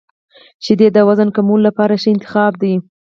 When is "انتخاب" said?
2.13-2.53